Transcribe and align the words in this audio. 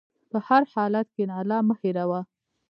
په 0.31 0.37
هر 0.47 0.61
حالت 0.73 1.07
کښېنه، 1.13 1.33
الله 1.41 1.59
مه 1.67 1.75
هېروه. 1.81 2.21